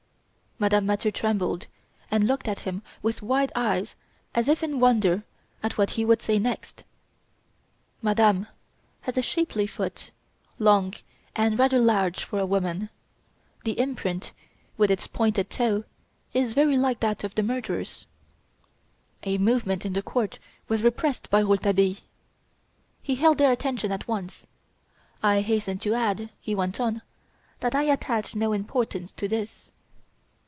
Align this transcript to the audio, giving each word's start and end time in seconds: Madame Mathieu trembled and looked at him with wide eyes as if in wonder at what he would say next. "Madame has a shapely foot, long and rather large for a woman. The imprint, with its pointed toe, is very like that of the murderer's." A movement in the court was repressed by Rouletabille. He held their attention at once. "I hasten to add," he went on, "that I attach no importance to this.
Madame 0.59 0.85
Mathieu 0.85 1.09
trembled 1.09 1.65
and 2.11 2.27
looked 2.27 2.47
at 2.47 2.59
him 2.59 2.83
with 3.01 3.23
wide 3.23 3.51
eyes 3.55 3.95
as 4.35 4.47
if 4.47 4.61
in 4.61 4.79
wonder 4.79 5.23
at 5.63 5.75
what 5.75 5.89
he 5.89 6.05
would 6.05 6.21
say 6.21 6.37
next. 6.37 6.83
"Madame 8.03 8.45
has 8.99 9.17
a 9.17 9.23
shapely 9.23 9.65
foot, 9.65 10.11
long 10.59 10.93
and 11.35 11.57
rather 11.57 11.79
large 11.79 12.23
for 12.23 12.37
a 12.37 12.45
woman. 12.45 12.91
The 13.63 13.71
imprint, 13.79 14.33
with 14.77 14.91
its 14.91 15.07
pointed 15.07 15.49
toe, 15.49 15.83
is 16.31 16.53
very 16.53 16.77
like 16.77 16.99
that 16.99 17.23
of 17.23 17.33
the 17.33 17.41
murderer's." 17.41 18.05
A 19.23 19.39
movement 19.39 19.83
in 19.83 19.93
the 19.93 20.03
court 20.03 20.37
was 20.67 20.83
repressed 20.83 21.27
by 21.31 21.39
Rouletabille. 21.39 21.95
He 23.01 23.15
held 23.15 23.39
their 23.39 23.51
attention 23.51 23.91
at 23.91 24.07
once. 24.07 24.45
"I 25.23 25.41
hasten 25.41 25.79
to 25.79 25.95
add," 25.95 26.29
he 26.39 26.53
went 26.53 26.79
on, 26.79 27.01
"that 27.61 27.73
I 27.73 27.81
attach 27.85 28.35
no 28.35 28.53
importance 28.53 29.11
to 29.13 29.27
this. 29.27 29.69